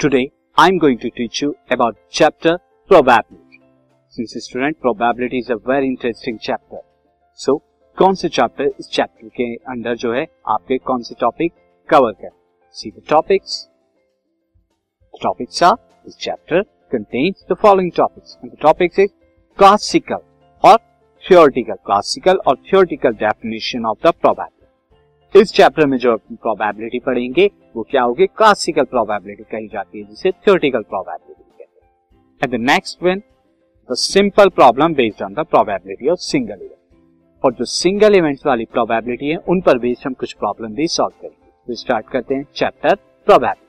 [0.00, 2.58] Today I'm going to teach you about chapter
[2.90, 3.60] probability.
[4.12, 6.80] Since student probability is a very interesting chapter.
[7.38, 7.54] So
[7.98, 11.52] कौन से chapter इस chapter के अंदर जो है आपके कौन से टॉपिक
[11.88, 12.30] कवर कर
[12.74, 13.56] see the topics
[15.22, 19.14] topics are this chapter contains the following topics and the topics is
[19.58, 20.22] classical
[20.64, 20.78] और
[21.24, 24.57] theoretical classical और theoretical definition of the probability
[25.35, 28.25] इस चैप्टर में जो प्रोबेबिलिटी पढ़ेंगे, वो क्या होगी?
[28.27, 33.21] क्लासिकल प्रोबेबिलिटी कही जाती है, जिसे थियोरटिकल प्रोबेबिलिटी कहते हैं। And the next one
[33.89, 38.65] the simple problem based on the probability of single event और जो सिंगल इवेंट्स वाली
[38.65, 42.45] प्रोबेबिलिटी है, उन पर बेस्ड हम कुछ प्रॉब्लम भी सॉल्व करेंगे। तो स्टार्ट करते हैं
[42.55, 43.68] chapter probability